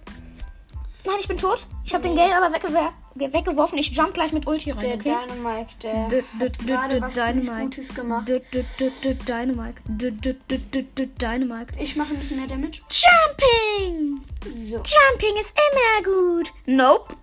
Nein, 1.06 1.16
ich 1.20 1.28
bin 1.28 1.38
tot. 1.38 1.66
Ich 1.84 1.94
habe 1.94 2.04
den 2.04 2.16
Gale 2.16 2.36
aber 2.38 2.54
weggewer 2.54 2.82
ge- 2.82 2.92
weggeworfen. 3.20 3.78
Ich 3.78 3.92
jump 3.92 4.14
gleich 4.14 4.32
mit 4.34 4.48
Ulti 4.48 4.72
rein, 4.72 4.80
Der 4.82 4.96
okay? 4.96 5.16
Dynamite, 5.28 5.68
der 5.84 6.08
D- 6.08 6.24
d- 6.40 6.46
hat 6.46 6.58
gerade 6.60 7.02
was 7.02 7.16
Gutes 7.60 7.94
gemacht. 7.94 8.28
D- 8.30 8.40
d- 8.54 8.64
d- 8.80 8.92
d- 9.04 9.14
Dynamite. 9.26 9.82
D- 9.86 10.12
d- 10.12 10.34
d- 10.50 10.58
d- 10.58 10.84
d- 10.84 11.06
Dynamite. 11.08 11.74
Ich 11.80 11.96
mache 11.96 12.14
ein 12.14 12.20
bisschen 12.20 12.38
mehr 12.38 12.48
Damage. 12.48 12.82
Jumping! 12.90 14.22
So. 14.44 14.78
Jumping 14.78 15.38
ist 15.40 15.54
immer 15.56 16.04
gut. 16.04 16.54
Nope. 16.66 17.16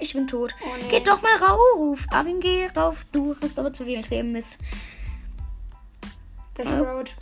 Ich 0.00 0.12
bin 0.12 0.26
tot. 0.26 0.54
Oh 0.62 0.66
nee. 0.82 0.88
Geht 0.90 1.06
doch 1.06 1.22
mal 1.22 1.36
rauf. 1.36 2.04
Arvin, 2.10 2.40
geh 2.40 2.66
rauf. 2.76 3.06
Du 3.12 3.34
hast 3.40 3.58
aber 3.58 3.72
zu 3.72 3.86
wenig 3.86 4.10
Leben, 4.10 4.32
Mist. 4.32 4.58
Das 6.54 6.68
Ja. 6.68 6.80
Road. 6.80 7.14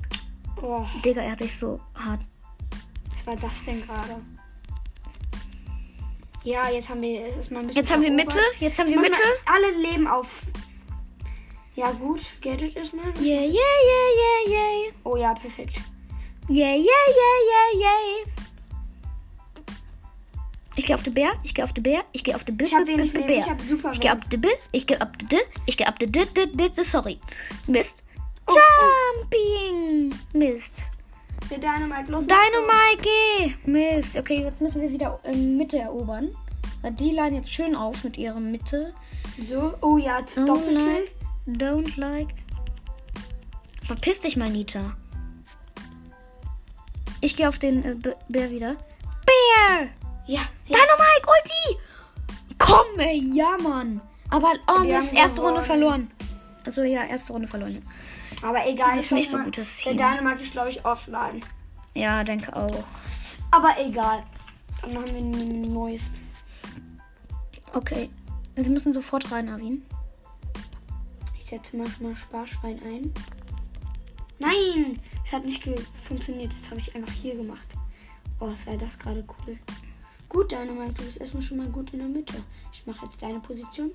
Oh, 0.60 0.84
Digga, 1.04 1.22
er 1.22 1.32
hat 1.32 1.40
dich 1.40 1.56
so 1.56 1.80
hart. 1.94 2.20
was 3.14 3.26
war 3.26 3.36
das 3.36 3.64
denn 3.66 3.82
gerade? 3.86 4.20
Ja, 6.44 6.68
jetzt 6.70 6.88
haben 6.88 7.00
wir 7.02 7.20
erstmal 7.26 7.62
ein 7.62 7.66
bisschen. 7.68 7.82
Jetzt 7.82 7.92
haben 7.92 8.02
wir. 8.02 8.10
Mitte. 8.10 8.40
Jetzt 8.58 8.78
haben 8.78 8.88
wir 8.90 8.98
Mitte. 8.98 9.18
Alle 9.46 9.70
leben 9.70 10.06
auf. 10.06 10.28
Ja, 11.76 11.90
gut. 11.92 12.20
Gadget 12.40 12.76
ist 12.76 12.92
mal. 12.94 13.06
Yeah, 13.20 13.42
yeah, 13.42 13.46
yeah, 13.46 14.48
yeah, 14.48 14.48
yeah. 14.48 14.92
Oh 15.04 15.16
ja, 15.16 15.32
perfekt. 15.34 15.76
Yeah, 16.48 16.74
yeah, 16.74 16.76
yeah, 16.76 17.78
yeah, 17.78 17.80
yeah. 17.80 18.32
Ich 20.74 20.86
gehe 20.86 20.94
auf 20.94 21.02
den 21.02 21.12
Bär, 21.14 21.32
ich 21.44 21.54
gehe 21.54 21.64
auf 21.64 21.72
den 21.74 21.82
Bär, 21.82 22.02
ich 22.12 22.24
gehe 22.24 22.34
auf 22.34 22.44
den 22.44 22.56
Bär, 22.56 22.66
Ich 22.66 22.74
hab 22.74 22.86
wenig 22.86 23.12
Bär. 23.12 23.26
Leben, 23.26 23.40
ich 23.40 23.48
hab 23.50 23.60
super 23.60 23.90
Ich 23.92 24.00
gehe 24.00 24.10
wenig. 24.10 24.22
auf 24.24 24.28
den 24.30 24.40
Bär, 24.40 24.52
ich 24.72 24.86
gehe 24.86 25.00
auf 25.02 25.12
den 25.18 25.28
Bär, 25.28 25.40
ich 25.66 25.76
gehe 25.76 25.88
auf 25.88 25.94
den 25.96 26.10
Bär, 26.12 26.84
sorry. 26.84 27.18
Mist. 27.66 28.02
Oh, 28.46 28.54
Jumping. 29.20 30.18
Mist. 30.32 30.82
Der 31.52 31.58
Dynamite, 31.58 32.10
los. 32.10 32.26
Dynamite, 32.26 33.02
geh! 33.02 33.54
Mist. 33.70 34.16
Okay, 34.16 34.42
jetzt 34.42 34.62
müssen 34.62 34.80
wir 34.80 34.90
wieder 34.90 35.18
in 35.24 35.58
Mitte 35.58 35.78
erobern. 35.78 36.34
Weil 36.80 36.92
Die 36.92 37.10
laden 37.10 37.34
jetzt 37.34 37.52
schön 37.52 37.76
auf 37.76 38.02
mit 38.04 38.16
ihrer 38.16 38.40
Mitte. 38.40 38.94
So, 39.46 39.74
oh 39.82 39.98
ja, 39.98 40.24
zu 40.24 40.40
Don't 40.40 40.46
Doppelkill. 40.46 41.04
like. 41.46 41.58
Don't 41.60 42.00
like. 42.00 42.28
Verpiss 43.86 44.20
dich 44.20 44.38
mal, 44.38 44.48
Nita. 44.48 44.96
Ich 47.20 47.36
gehe 47.36 47.46
auf 47.46 47.58
den 47.58 47.84
äh, 47.84 47.96
Bär 48.30 48.50
wieder. 48.50 48.76
Bär! 49.26 49.88
Ja, 50.26 50.40
ja. 50.66 50.78
Dynamite, 50.78 51.26
Ulti! 51.26 51.78
Komm, 52.56 52.98
ey, 52.98 53.20
ja, 53.34 53.58
Mann. 53.62 54.00
Aber, 54.30 54.54
oh, 54.68 54.84
Wir 54.84 54.96
haben 54.96 55.14
erste 55.14 55.42
Runde 55.42 55.60
verloren. 55.60 56.10
Also, 56.64 56.82
ja, 56.82 57.04
erste 57.04 57.32
Runde 57.32 57.48
verloren. 57.48 57.82
Aber 58.42 58.66
egal. 58.66 58.96
Das 58.96 59.04
ist 59.04 59.04
ich 59.06 59.10
nicht 59.12 59.30
so 59.30 59.38
mal, 59.38 59.44
gutes 59.44 59.76
Der 59.78 59.92
Team. 59.92 59.96
Dynamite 59.96 60.42
ist, 60.42 60.52
glaube 60.52 60.70
ich, 60.70 60.84
offline. 60.84 61.40
Ja, 61.94 62.24
denke 62.24 62.54
auch. 62.54 62.84
Aber 63.50 63.74
egal. 63.78 64.22
Dann 64.82 64.96
haben 64.96 65.06
wir 65.06 65.20
ein 65.20 65.60
neues. 65.62 66.10
Okay. 67.72 68.10
Wir 68.54 68.68
müssen 68.68 68.92
sofort 68.92 69.30
rein, 69.32 69.48
Arvin. 69.48 69.82
Ich 71.38 71.48
setze 71.48 71.76
mal 71.76 71.88
schon 71.88 72.08
mal 72.08 72.16
Sparschwein 72.16 72.80
ein. 72.84 73.12
Nein! 74.38 75.00
Es 75.24 75.32
hat 75.32 75.44
nicht 75.44 75.62
funktioniert. 76.06 76.52
Das 76.52 76.70
habe 76.70 76.80
ich 76.80 76.94
einfach 76.94 77.12
hier 77.12 77.36
gemacht. 77.36 77.66
Oh, 78.40 78.48
was 78.48 78.66
war 78.66 78.76
das 78.76 78.98
gerade 78.98 79.24
cool. 79.46 79.58
Gut, 80.28 80.50
Dynamite, 80.50 80.94
du 80.94 81.04
bist 81.04 81.20
erstmal 81.20 81.42
schon 81.42 81.58
mal 81.58 81.68
gut 81.68 81.92
in 81.92 82.00
der 82.00 82.08
Mitte. 82.08 82.42
Ich 82.72 82.86
mache 82.86 83.06
jetzt 83.06 83.22
deine 83.22 83.38
Position. 83.40 83.92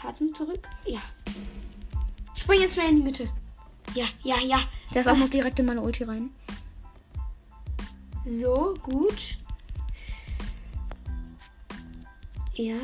Karten 0.00 0.34
zurück. 0.34 0.66
Ja. 0.86 1.00
Spring 2.36 2.60
jetzt 2.60 2.74
schnell 2.74 2.90
in 2.90 2.96
die 2.96 3.02
Mitte. 3.02 3.28
Ja, 3.94 4.06
ja, 4.22 4.36
ja. 4.40 4.60
Der 4.94 5.00
ist 5.00 5.08
auch 5.08 5.16
noch 5.16 5.28
direkt 5.28 5.58
in 5.58 5.66
meine 5.66 5.80
Ulti 5.80 6.04
rein. 6.04 6.30
So, 8.24 8.74
gut. 8.82 9.38
Ja. 12.54 12.76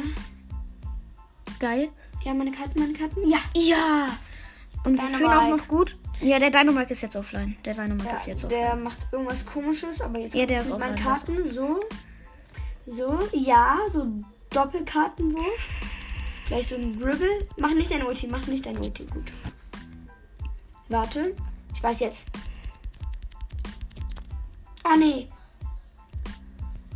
Geil. 1.61 1.91
Ja, 2.25 2.33
meine 2.35 2.53
Karten, 2.53 2.81
meine 2.81 2.95
Karten. 2.95 3.27
Ja. 3.29 3.39
Ja! 3.55 4.09
Und 4.85 4.95
wir 4.95 5.03
Dynamite. 5.05 5.19
führen 5.19 5.33
auch 5.33 5.57
noch 5.59 5.69
gut. 5.69 5.97
Ja, 6.21 6.39
der 6.39 6.51
Dynamite 6.51 6.93
ist 6.93 7.03
jetzt 7.03 7.17
offline. 7.17 7.57
Der 7.65 7.75
Dynamite 7.75 8.07
Ja, 8.07 8.15
ist 8.15 8.27
jetzt 8.27 8.45
offline. 8.45 8.61
der 8.61 8.77
macht 8.77 8.99
irgendwas 9.13 9.45
komisches, 9.45 10.01
aber 10.01 10.19
jetzt 10.21 10.35
Ja, 10.35 10.47
der 10.47 10.63
ist 10.63 10.71
offline, 10.71 10.95
Karten 10.97 11.49
so. 11.49 11.81
So, 12.87 13.19
ja, 13.33 13.79
so 13.91 14.07
Doppelkartenwurf. 14.51 15.69
Gleich 16.47 16.69
so 16.69 16.75
ein 16.75 16.99
Dribble. 16.99 17.49
Mach 17.57 17.73
nicht 17.73 17.91
dein 17.91 18.03
Ulti, 18.05 18.27
mach 18.27 18.47
nicht 18.47 18.67
dein 18.67 18.79
Ulti. 18.79 19.05
Gut. 19.07 19.33
Warte. 20.89 21.35
Ich 21.75 21.83
weiß 21.83 22.01
jetzt. 22.01 22.27
Oh 24.85 24.97
nee. 24.99 25.29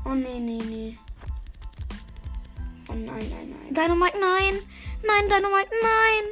Oh 0.05 0.15
nee, 0.15 0.39
nee, 0.39 0.63
nee. 0.69 0.99
Oh 2.89 2.95
nein, 2.95 3.19
nein, 3.31 3.51
nein. 3.51 3.75
Dynamite, 3.75 4.19
nein! 4.19 4.59
Nein, 5.07 5.29
Dynamite, 5.29 5.71
nein! 5.83 6.25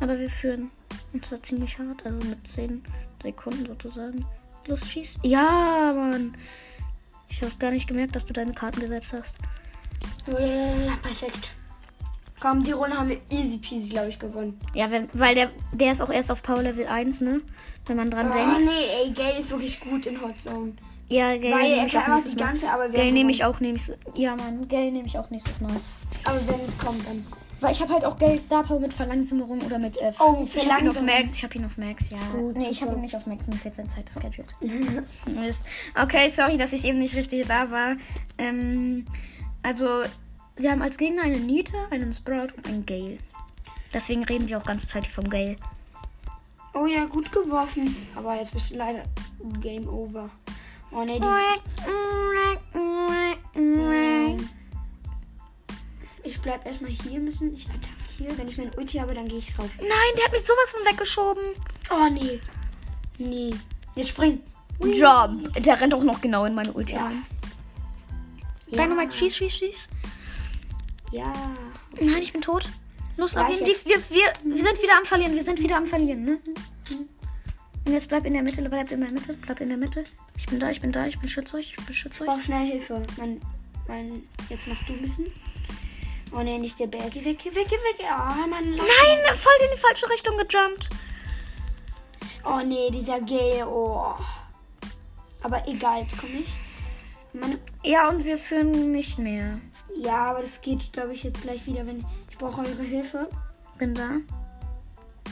Aber 0.00 0.18
wir 0.18 0.30
führen. 0.30 0.70
Und 1.12 1.24
zwar 1.24 1.42
ziemlich 1.42 1.78
hart, 1.78 2.04
also 2.04 2.26
mit 2.26 2.46
10 2.46 2.82
Sekunden 3.22 3.66
sozusagen. 3.66 4.24
Los, 4.66 4.86
schieß. 4.88 5.18
Ja, 5.22 5.92
Mann! 5.94 6.36
Ich 7.28 7.42
habe 7.42 7.52
gar 7.58 7.70
nicht 7.70 7.86
gemerkt, 7.86 8.16
dass 8.16 8.26
du 8.26 8.32
deine 8.32 8.52
Karten 8.52 8.80
gesetzt 8.80 9.12
hast. 9.12 9.36
Ja, 10.26 10.96
perfekt. 10.96 11.50
Komm, 12.48 12.62
die 12.62 12.72
Runde 12.72 12.96
haben 12.96 13.08
wir 13.08 13.18
easy 13.30 13.58
peasy, 13.58 13.88
glaube 13.88 14.08
ich, 14.10 14.18
gewonnen. 14.18 14.58
Ja, 14.74 14.90
wenn, 14.90 15.08
weil 15.14 15.34
der, 15.34 15.50
der 15.72 15.92
ist 15.92 16.00
auch 16.02 16.10
erst 16.10 16.30
auf 16.30 16.42
Power 16.42 16.62
Level 16.62 16.86
1, 16.86 17.20
ne? 17.22 17.40
Wenn 17.86 17.96
man 17.96 18.10
dran 18.10 18.28
Oh 18.30 18.32
denkt. 18.32 18.64
nee, 18.64 19.04
ey, 19.04 19.10
Gay 19.10 19.40
ist 19.40 19.50
wirklich 19.50 19.80
gut 19.80 20.06
in 20.06 20.20
Hot 20.20 20.40
Zone. 20.42 20.72
Ja, 21.08 21.36
Gale 21.36 21.54
Weil 21.54 21.62
nehme 21.62 21.76
er 21.80 21.86
ich 21.86 21.92
kann 21.92 22.02
auch 22.02 22.06
einfach 22.06 22.14
nächstes 22.14 22.32
die 22.34 22.38
Mal. 22.42 22.46
ganze, 22.50 22.68
aber 22.70 22.88
Gale 22.88 23.06
haben 23.06 23.14
nehme 23.14 23.30
ich 23.30 23.44
auch 23.44 23.60
nächstes 23.60 23.96
Ja, 24.14 24.36
Mann, 24.36 24.68
Gale 24.68 24.92
nehme 24.92 25.06
ich 25.06 25.18
auch 25.18 25.30
nächstes 25.30 25.60
Mal. 25.60 25.72
Aber 26.24 26.36
wenn 26.46 26.60
es 26.66 26.78
kommt, 26.78 27.06
dann. 27.06 27.26
Weil 27.60 27.72
ich 27.72 27.80
habe 27.80 27.94
halt 27.94 28.04
auch 28.04 28.18
Gale 28.18 28.38
Star 28.38 28.62
Power 28.64 28.80
mit 28.80 28.92
Verlangsamung 28.92 29.60
oder 29.62 29.78
mit 29.78 29.96
äh, 29.96 30.12
Oh, 30.20 30.44
Ich 30.44 30.68
habe 30.70 30.82
ihn 30.82 30.88
auf. 30.90 31.00
Max. 31.02 31.36
Ich 31.38 31.42
habe 31.42 31.54
ihn 31.56 31.64
auf 31.64 31.78
Max, 31.78 32.10
ja. 32.10 32.18
Gut, 32.32 32.56
nee, 32.58 32.68
ich 32.70 32.82
habe 32.82 32.94
ihn 32.94 33.00
nicht 33.00 33.16
auf 33.16 33.26
Max. 33.26 33.46
Mir 33.46 33.56
fehlt 33.56 33.74
sein 33.74 33.88
zweites 33.88 34.14
Gadget. 34.16 34.46
Okay, 36.00 36.28
sorry, 36.28 36.56
dass 36.56 36.72
ich 36.72 36.84
eben 36.84 36.98
nicht 36.98 37.14
richtig 37.16 37.46
da 37.46 37.70
war. 37.70 37.96
Ähm, 38.38 39.06
also, 39.62 39.86
wir 40.56 40.70
haben 40.70 40.82
als 40.82 40.96
Gegner 40.96 41.22
einen 41.22 41.46
Nita, 41.46 41.86
einen 41.90 42.12
Sprout 42.12 42.48
und 42.56 42.66
einen 42.66 42.86
Gale. 42.86 43.18
Deswegen 43.92 44.24
reden 44.24 44.48
wir 44.48 44.58
auch 44.58 44.64
ganz 44.64 44.88
zeitig 44.88 45.12
vom 45.12 45.28
Gale. 45.28 45.56
Oh 46.74 46.86
ja, 46.86 47.04
gut 47.04 47.30
geworfen. 47.32 47.96
Aber 48.14 48.36
jetzt 48.36 48.52
bist 48.52 48.70
du 48.70 48.76
leider 48.76 49.02
Game 49.60 49.88
Over. 49.88 50.28
Oh 50.92 51.04
nee, 51.04 51.18
die. 51.18 51.26
Ich 56.22 56.40
bleib 56.40 56.66
erstmal 56.66 56.90
hier 56.90 57.20
müssen. 57.20 57.54
Ich 57.54 57.66
attackiere. 57.68 58.36
Wenn 58.36 58.48
ich 58.48 58.58
mein 58.58 58.74
Ulti 58.76 58.98
habe, 58.98 59.14
dann 59.14 59.28
gehe 59.28 59.38
ich 59.38 59.58
rauf. 59.58 59.70
Nein, 59.78 59.88
der 60.16 60.24
hat 60.24 60.32
mich 60.32 60.42
sowas 60.42 60.72
von 60.72 60.84
weggeschoben. 60.92 61.42
Oh 61.90 62.08
nee. 62.10 62.40
Nee. 63.18 63.54
Jetzt 63.94 64.10
spring. 64.10 64.40
Job. 64.80 65.30
Der 65.58 65.80
rennt 65.80 65.94
auch 65.94 66.02
noch 66.02 66.20
genau 66.20 66.44
in 66.44 66.54
meine 66.54 66.72
Ulti 66.72 66.94
Ja. 66.94 67.06
rein. 67.06 67.24
Ja. 68.66 68.82
Dynamite, 68.82 69.12
schieß, 69.16 69.36
schieß, 69.36 69.52
schieß. 69.52 69.88
Ja. 71.12 71.32
Nein, 72.00 72.22
ich 72.22 72.32
bin 72.32 72.42
tot. 72.42 72.68
Los, 73.16 73.32
Ja, 73.32 73.48
ich 73.48 73.60
jetzt. 73.60 73.86
wir, 73.86 73.96
wir, 74.10 74.32
wir 74.44 74.56
sind 74.58 74.82
wieder 74.82 74.98
am 74.98 75.04
Verlieren. 75.06 75.34
Wir 75.34 75.44
sind 75.44 75.60
wieder 75.60 75.76
am 75.76 75.86
Verlieren, 75.86 76.22
ne? 76.24 76.38
Und 77.86 77.92
jetzt 77.92 78.08
bleib 78.08 78.24
in 78.26 78.32
der 78.32 78.42
Mitte, 78.42 78.60
bleib 78.68 78.90
in 78.90 79.00
der 79.00 79.10
Mitte, 79.10 79.34
bleib 79.34 79.60
in 79.60 79.68
der 79.68 79.78
Mitte. 79.78 80.04
Ich 80.36 80.46
bin 80.46 80.58
da, 80.58 80.70
ich 80.70 80.80
bin 80.80 80.90
da, 80.92 81.06
ich 81.06 81.18
beschütze 81.20 81.56
euch, 81.56 81.74
ich 81.78 81.86
beschütze 81.86 82.16
Ich 82.16 82.20
euch. 82.22 82.26
brauche 82.26 82.42
schnell 82.42 82.66
Hilfe. 82.66 83.02
Mein, 83.16 83.40
mein, 83.86 84.22
jetzt 84.50 84.66
mach 84.66 84.76
du 84.86 84.92
ein 84.94 85.02
bisschen. 85.02 85.32
Oh 86.34 86.42
nee, 86.42 86.58
nicht 86.58 86.78
der 86.80 86.88
Berg. 86.88 87.12
Geh 87.12 87.24
weg, 87.24 87.38
geh 87.42 87.54
weg, 87.54 87.68
geh 87.68 87.76
weg. 87.76 88.04
Oh, 88.10 88.46
Mann. 88.48 88.70
Nein, 88.70 89.34
voll 89.34 89.52
in 89.64 89.70
die 89.74 89.80
falsche 89.80 90.10
Richtung 90.10 90.36
gejumpt. 90.36 90.88
Oh 92.44 92.60
nee, 92.66 92.90
dieser 92.90 93.20
Gay. 93.20 93.62
Oh. 93.62 94.14
Aber 95.42 95.66
egal, 95.68 96.02
jetzt 96.02 96.18
komme 96.18 96.32
ich. 96.40 96.48
Meine, 97.32 97.58
Ja, 97.84 98.08
und 98.08 98.24
wir 98.24 98.36
führen 98.36 98.90
nicht 98.90 99.18
mehr. 99.18 99.60
Ja, 99.94 100.30
aber 100.30 100.40
das 100.40 100.60
geht, 100.60 100.92
glaube 100.92 101.12
ich, 101.14 101.22
jetzt 101.22 101.42
gleich 101.42 101.66
wieder, 101.66 101.86
wenn 101.86 102.04
ich 102.30 102.38
brauche 102.38 102.60
eure 102.60 102.82
Hilfe. 102.82 103.28
Bin 103.78 103.94
da. 103.94 104.16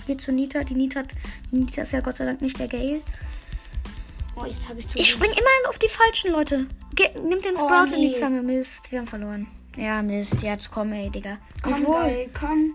Geht 0.06 0.20
zu 0.20 0.32
Nita. 0.32 0.64
Die 0.64 0.74
Nita, 0.74 1.02
die 1.50 1.56
Nita 1.56 1.82
ist 1.82 1.92
ja 1.92 2.00
Gott 2.00 2.16
sei 2.16 2.24
Dank 2.26 2.42
nicht 2.42 2.58
der 2.58 2.68
Gale. 2.68 3.00
Oh, 4.36 4.44
jetzt 4.44 4.68
habe 4.68 4.80
ich 4.80 4.88
zu. 4.88 4.98
Ich 4.98 5.10
spring 5.10 5.30
immer 5.30 5.68
auf 5.68 5.78
die 5.78 5.88
falschen 5.88 6.32
Leute. 6.32 6.66
Ge 6.94 7.10
nimm 7.14 7.40
den 7.40 7.54
Oh, 7.56 7.58
Sprout 7.60 7.94
in 7.94 8.00
nee. 8.00 8.12
die 8.12 8.18
Zange. 8.18 8.42
Mist, 8.42 8.90
wir 8.90 8.98
haben 8.98 9.06
verloren. 9.06 9.46
Ja, 9.76 10.02
Mist. 10.02 10.42
Jetzt 10.42 10.70
komm, 10.70 10.92
ey, 10.92 11.08
Digga. 11.10 11.38
Komm, 11.62 11.84
geil, 11.84 12.28
komm, 12.38 12.74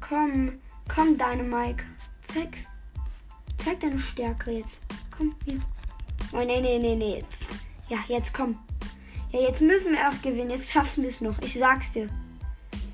komm, 0.00 0.52
komm, 0.88 1.18
Dynamike. 1.18 1.84
Zeig, 2.32 2.56
zeig 3.62 3.80
deine 3.80 3.98
Stärke 3.98 4.50
jetzt. 4.52 4.78
Komm, 5.16 5.34
hier. 5.44 5.60
Oh, 6.32 6.38
nee, 6.38 6.60
nee, 6.60 6.78
nee, 6.78 6.96
nee. 6.96 7.24
Ja, 7.88 7.98
jetzt 8.08 8.32
komm. 8.34 8.58
Ja, 9.34 9.40
jetzt 9.40 9.60
müssen 9.60 9.90
wir 9.90 10.08
auch 10.08 10.22
gewinnen. 10.22 10.50
Jetzt 10.50 10.70
schaffen 10.70 11.02
wir 11.02 11.10
es 11.10 11.20
noch. 11.20 11.34
Ich 11.42 11.54
sag's 11.54 11.90
dir. 11.90 12.08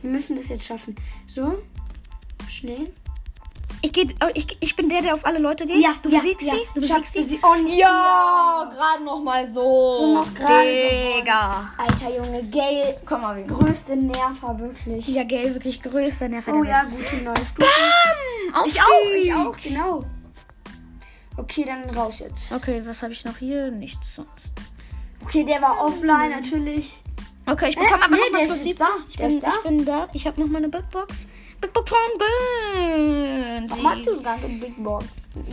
Wir 0.01 0.11
müssen 0.11 0.39
es 0.39 0.49
jetzt 0.49 0.65
schaffen. 0.65 0.97
So, 1.27 1.59
schnell. 2.49 2.95
Ich, 3.83 3.93
geh, 3.93 4.09
oh, 4.25 4.29
ich, 4.33 4.57
ich 4.59 4.75
bin 4.75 4.89
der, 4.89 5.03
der 5.03 5.15
auf 5.15 5.27
alle 5.27 5.39
Leute 5.39 5.67
geht. 5.67 5.83
Ja, 5.83 5.97
du 6.03 6.09
ja, 6.09 6.21
besiegst 6.21 6.47
ja. 6.47 6.55
die. 6.55 6.61
Du 6.73 6.81
besiegst 6.81 7.15
die. 7.15 7.25
sie? 7.25 7.41
Oh, 7.43 7.55
nee. 7.63 7.79
Ja, 7.79 8.71
gerade 8.75 9.05
noch 9.05 9.23
mal 9.23 9.47
so. 9.47 9.61
So 9.99 10.15
noch 10.15 10.35
gerade 10.35 10.67
Digga. 11.19 11.75
Alter 11.77 12.17
Junge, 12.17 12.43
Gale, 12.49 12.97
Komm 13.05 13.21
mal 13.21 13.37
wieder. 13.37 13.55
größte 13.55 13.97
Nerver, 13.97 14.59
wirklich. 14.59 15.09
Ja, 15.09 15.25
Gale, 15.25 15.53
wirklich 15.53 15.83
größter 15.83 16.29
Nerv 16.31 16.49
Oh 16.49 16.65
ja, 16.65 16.85
gute 16.85 17.17
neue 17.23 17.37
Stufe. 17.37 17.69
Bam! 18.55 18.67
Ich 18.67 18.81
auch, 18.81 19.15
ich 19.15 19.35
auch, 19.35 19.57
genau. 19.59 20.05
Okay, 21.37 21.65
dann 21.67 21.91
raus 21.91 22.19
jetzt. 22.21 22.51
Okay, 22.51 22.81
was 22.87 23.03
habe 23.03 23.13
ich 23.13 23.25
noch 23.27 23.37
hier? 23.37 23.71
Nichts 23.71 24.15
sonst. 24.15 24.53
Okay, 25.31 25.45
der 25.45 25.63
war 25.63 25.79
offline, 25.81 26.31
natürlich. 26.31 27.01
Okay, 27.47 27.69
ich 27.69 27.77
bekomme 27.77 28.03
aber 28.03 28.17
nee, 28.17 28.21
noch 28.21 28.33
mal 28.33 28.39
der 28.41 28.47
plus 28.47 28.57
ist 28.57 28.63
17. 28.65 28.79
da. 28.79 28.87
Ich 29.09 29.17
Der 29.17 29.27
bin, 29.29 29.37
ich 29.39 29.63
bin 29.63 29.85
da. 29.85 30.09
Ich 30.13 30.27
habe 30.27 30.41
noch 30.41 30.49
mal 30.49 30.59
eine 30.59 30.69
Big 30.69 30.91
Box. 30.91 31.29
Big 31.61 31.73
Box 31.73 31.89
Tom 31.93 31.99
Burn. 32.19 33.71
Warum 33.71 33.91
hast 33.91 34.07
du 34.07 34.23
gar 34.23 34.39
keine 34.39 34.55
Big 34.55 34.83
Box? 34.83 35.05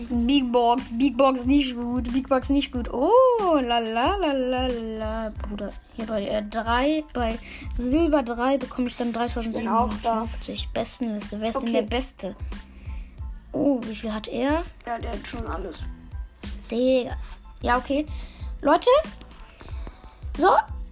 Big 0.10 0.52
Box, 0.52 0.82
Big 0.98 1.16
Box 1.16 1.46
nicht 1.46 1.76
gut, 1.76 2.12
Big 2.12 2.28
Box 2.28 2.50
nicht 2.50 2.72
gut. 2.72 2.92
Oh, 2.92 3.12
la 3.62 3.78
la 3.78 4.16
la 4.16 4.32
la 4.32 4.68
la. 4.68 5.34
Bruder, 5.48 5.72
hier 5.96 6.08
bei 6.08 6.28
äh, 6.28 6.42
3, 6.42 7.04
bei 7.14 7.38
Silber 7.78 8.24
3 8.24 8.58
bekomme 8.58 8.88
ich 8.88 8.96
dann 8.96 9.12
bin 9.12 9.22
auch 9.68 9.94
da. 10.02 10.26
3750. 10.26 10.70
Bestenliste. 10.74 11.40
Wer 11.40 11.50
ist 11.50 11.56
denn 11.56 11.62
Okay. 11.70 11.72
der 11.74 11.82
Beste? 11.84 12.36
Oh, 13.52 13.80
wie 13.84 13.96
viel 13.96 14.12
hat 14.12 14.28
er? 14.28 14.64
Ja, 14.88 14.98
der 14.98 15.12
hat 15.12 15.28
schon 15.28 15.46
alles. 15.46 15.84
Digga. 16.72 17.16
Ja, 17.62 17.78
okay. 17.78 18.08
Leute, 18.62 18.90
so, 20.38 20.50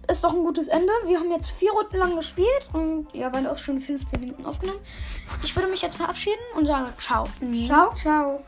ist 0.10 0.24
doch 0.24 0.34
ein 0.34 0.44
gutes 0.44 0.68
Ende. 0.68 0.92
Wir 1.06 1.20
haben 1.20 1.32
jetzt 1.32 1.52
vier 1.52 1.72
Runden 1.72 1.98
lang 1.98 2.16
gespielt 2.16 2.68
und 2.74 3.08
ja, 3.14 3.34
waren 3.34 3.48
auch 3.48 3.58
schon 3.58 3.80
15 3.80 4.20
Minuten 4.20 4.46
aufgenommen. 4.46 4.80
Ich 5.44 5.56
würde 5.56 5.70
mich 5.70 5.82
jetzt 5.82 5.98
verabschieden 5.98 6.42
und 6.56 6.66
sagen 6.66 6.88
ciao. 7.00 7.28
Ciao. 7.68 7.94
Ciao. 7.96 8.40